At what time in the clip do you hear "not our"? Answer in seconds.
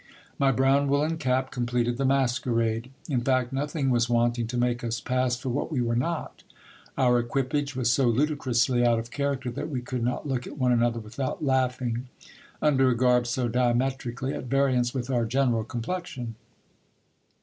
5.95-7.19